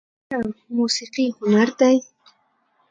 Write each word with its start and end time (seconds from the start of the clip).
آیا 0.35 0.39
موسیقي 0.77 1.25
هنر 1.37 1.69
دی؟ 1.79 1.97